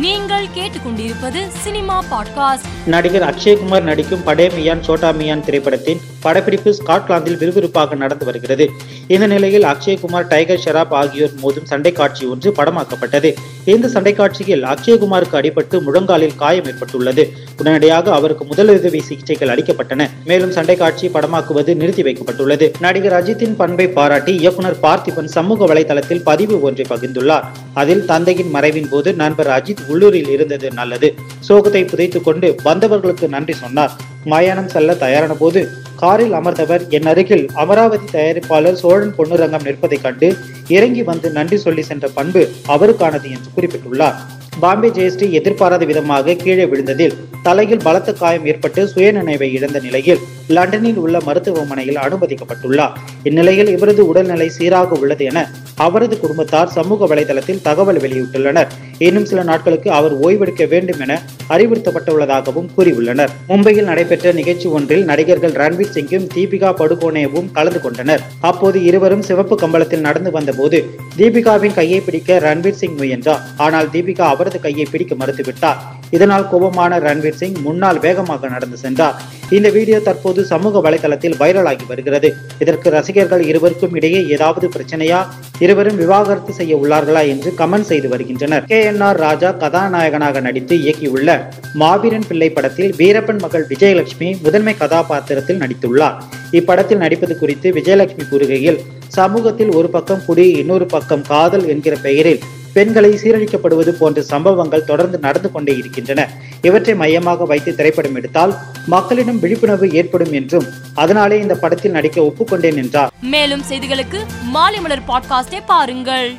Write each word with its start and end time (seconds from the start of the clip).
நீங்கள் 0.00 0.46
கேட்டுக்கொண்டிருப்பது 0.54 1.48
cinema 1.48 2.04
podcast. 2.10 2.66
நடிகர் 2.86 3.22
அக்ஷய்குமார் 3.22 3.82
நடிக்கும் 3.82 4.24
படே 4.24 4.48
மியான் 4.48 4.82
சோட்டா 4.82 5.10
மியான் 5.10 5.44
திரைப்படத்தின் 5.44 6.00
படப்பிடிப்பு 6.20 6.76
ஸ்காட்லாந்தில் 6.78 7.38
விறுவிறுப்பாக 7.38 7.96
நடந்து 7.96 8.24
வருகிறது. 8.24 8.70
இந்த 9.06 9.26
நிலையில் 9.26 9.62
அக்ஷய்குமார் 9.62 10.26
டைகர் 10.26 10.62
ஷெராப் 10.64 10.90
ஆகியோர் 10.90 11.30
மோதும் 11.42 11.64
சண்டை 11.64 11.92
காட்சி 11.92 12.26
ஒன்று 12.26 12.50
படமாக்கப்பட்டது. 12.50 13.34
இந்த 13.64 13.88
சண்டை 13.88 14.12
காட்சியில் 14.12 14.62
அக்ஷய்குமாருக்கு 14.62 15.32
அடிபட்டு 15.32 15.82
முழங்காலில் 15.82 16.36
காயம் 16.36 16.64
ஏற்பட்டுள்ளது. 16.64 17.32
உடனடியாக 17.58 18.12
அவருக்கு 18.12 18.44
முதலுதவி 18.44 19.00
சிகிச்சைகள் 19.00 19.48
அளிக்கப்பட்டன. 19.48 20.10
மேலும் 20.24 20.52
சண்டை 20.52 20.76
காட்சி 20.76 21.08
படமாக்குவது 21.08 21.76
நிறுத்தி 21.76 22.02
வைக்கப்பட்டுள்ளது. 22.02 22.72
நடிகர் 22.80 23.16
அஜித்தின் 23.18 23.56
பண்பை 23.56 23.88
பாராட்டி 23.88 24.36
இயக்குனர் 24.36 24.76
பார்த்திபன் 24.82 25.24
சமூக 25.24 25.74
வலைதளத்தில் 25.74 26.22
பதிவு 26.24 26.60
ஒன்றை 26.60 26.86
பகிர்ந்துள்ளார். 26.88 27.42
அதில் 27.74 28.04
தந்தையின் 28.04 28.54
மறைவின் 28.54 28.88
போது 28.88 29.14
நண்பர் 29.14 29.46
அஜித் 29.46 29.86
உள்ளூரில் 29.88 30.28
இருந்தது 30.28 30.70
நல்லது. 30.70 31.14
சோகத்தை 31.48 31.88
புதைத்துக் 31.88 32.24
கொண்டு 32.24 32.54
வந்தவர்களுக்கு 32.64 33.28
நன்றி 33.28 33.52
சொன்னார். 33.52 33.92
மயானம் 34.24 34.68
செல்ல 34.68 34.94
தயாரான 34.94 35.32
போது 35.32 35.68
காரில் 36.00 36.34
அமர்ந்தவர் 36.38 36.82
என் 36.96 37.06
அருகில் 37.06 37.44
அமராவதி 37.62 38.06
தயாரிப்பாளர் 38.12 38.78
சோழன் 38.82 39.14
பொன்னுரங்கம் 39.18 39.64
நிற்பதைக் 39.64 40.02
கண்டு 40.02 40.28
இறங்கி 40.68 41.02
வந்து 41.02 41.30
நன்றி 41.30 41.56
சொல்லி 41.56 41.82
சென்ற 41.82 42.08
பண்பு 42.08 42.42
அவருக்கானது 42.74 43.28
என்று 43.36 43.50
குறிப்பிட்டுள்ளார். 43.56 44.18
பாம்பே 44.60 44.88
ஜெயஸ்ரீ 44.88 45.26
எதிர்பாராத 45.30 45.84
விதமாக 45.84 46.34
கீழே 46.34 46.64
விழுந்ததில் 46.64 47.16
தலையில் 47.42 47.84
பலத்த 47.84 48.12
காயம் 48.12 48.46
ஏற்பட்டு 48.46 48.84
சுயநினைவை 48.94 49.48
இழந்த 49.52 49.78
நிலையில் 49.80 50.18
லண்டனில் 50.48 50.96
உள்ள 50.96 51.18
மருத்துவமனையில் 51.20 52.00
அனுமதிக்கப்பட்டுள்ளார். 52.04 52.94
இந்நிலையில் 53.22 53.70
இவரது 53.76 54.04
உடல்நிலை 54.06 54.48
சீராக 54.48 54.94
உள்ளது 54.94 55.24
என 55.24 55.48
அவரது 55.86 56.18
குடும்பத்தார் 56.20 56.68
சமூக 56.68 57.06
வலைதளத்தில் 57.14 57.62
தகவல் 57.62 58.00
வெளியிட்டுள்ளனர். 58.00 58.70
இன்னும் 58.98 59.24
சில 59.24 59.42
நாட்களுக்கு 59.42 59.90
அவர் 59.90 60.14
ஓய்வெடுக்க 60.20 60.68
வேண்டும் 60.68 61.00
என 61.00 61.22
அறிவுறுத்தப்பட்டுள்ளதாகவும் 61.48 62.68
கூறியுள்ளனர். 62.76 63.28
மும்பையில் 63.48 63.88
நடைபெற்ற 63.90 64.32
நிகழ்ச்சி 64.32 64.68
ஒன்றில் 64.68 65.04
நடிகர்கள் 65.04 65.52
ரன்வீர் 65.52 65.94
சிங்கும் 65.96 66.26
தீபிகா 66.34 66.70
படுகோனேவும் 66.80 67.52
கலந்து 67.52 67.80
கொண்டனர். 67.80 68.20
அப்போது 68.40 68.84
இருவரும் 68.84 69.22
சிவப்பு 69.22 69.56
கம்பளத்தில் 69.56 70.00
நடந்து 70.00 70.30
வந்தபோது 70.30 70.90
தீபிகாவின் 71.16 71.74
கையை 71.74 72.00
பிடிக்க 72.00 72.38
ரன்வீர் 72.38 72.80
சிங் 72.82 72.96
முயன்றார். 72.96 73.40
ஆனால் 73.56 73.86
தீபிகா 73.86 74.26
அவரது 74.34 74.60
கையை 74.60 74.86
பிடிக்க 74.90 75.14
மறுத்துவிட்டார். 75.14 75.76
இதனால் 76.10 76.48
கோபமான 76.50 76.98
ரன்வீர் 76.98 77.40
சிங் 77.42 77.56
முன்னால் 77.62 77.98
வேகமாக 77.98 78.48
நடந்து 78.48 78.76
சென்றார். 78.76 79.22
இந்த 79.50 79.68
வீடியோ 79.70 80.00
தற்போது 80.00 80.44
சமூக 80.44 80.90
வலைதளத்தில் 80.90 81.36
வைரலாகி 81.40 81.86
வருகிறது. 81.88 82.34
இதற்கு 82.58 82.90
ரசிகர்கள் 82.90 83.42
இருவருக்கும் 83.42 83.94
இடையே 83.94 84.26
ஏதாவது 84.26 84.68
பிரச்சனையா? 84.76 85.26
இருவரும் 85.58 85.96
விவாகரத்து 85.96 86.52
செய்ய 86.52 86.76
உள்ளார்களா 86.76 87.28
என்று 87.28 87.54
கமெண்ட் 87.58 87.90
செய்து 87.92 88.08
வருகின்றனர். 88.08 88.64
கே. 88.64 88.86
என் 88.88 89.00
ஆர் 89.00 89.16
ராஜா 89.16 89.50
கதாநாயகனாக 89.62 90.40
நடித்து 90.40 90.74
இயக்கியுள்ள 90.76 91.30
மாவீரன் 91.74 92.26
பிள்ளை 92.28 92.50
படத்தில் 92.50 92.92
வீரப்பன் 92.98 93.38
மகள் 93.38 93.66
விஜயலட்சுமி 93.68 94.28
முதன்மை 94.42 94.74
கதாபாத்திரத்தில் 94.76 95.58
நடித்துள்ளார். 95.58 96.18
இப்படத்தில் 96.52 97.02
நடிப்பது 97.04 97.38
குறித்து 97.38 97.70
விஜயலட்சுமி 97.70 98.26
கூறுகையில் 98.30 98.78
சமூகத்தில் 99.08 99.72
ஒரு 99.72 99.88
பக்கம் 99.88 100.22
குடி 100.26 100.46
இன்னொரு 100.50 100.86
பக்கம் 100.86 101.22
காதல் 101.22 101.66
என்கிற 101.68 101.96
பெயரில் 101.96 102.40
பெண்களை 102.72 103.10
சீரழிக்கப்படுவது 103.22 103.92
போன்ற 104.00 104.22
சம்பவங்கள் 104.22 104.88
தொடர்ந்து 104.90 105.18
நடந்து 105.18 105.48
கொண்டே 105.52 105.76
இருக்கின்றன. 105.76 106.20
இவற்றை 106.62 106.94
மையமாக 106.94 107.44
வைத்து 107.44 107.70
திரைப்படம் 107.74 108.14
எடுத்தால் 108.14 108.52
மக்களிடம் 108.86 109.40
விழிப்புணர்வு 109.40 109.88
ஏற்படும் 110.00 110.32
என்றும் 110.32 110.66
அதனாலே 110.94 111.38
இந்த 111.44 111.54
படத்தில் 111.54 111.96
நடிக்க 111.98 112.20
ஒப்புக்கொண்டேன் 112.20 112.80
என்றார். 112.82 113.12
மேலும் 113.34 113.64
செய்திகளுக்கு 113.70 114.20
மாலை 114.56 114.80
மலர் 114.80 115.08
பாட்காஸ்டை 115.08 115.62
பாருங்கள். 115.66 116.30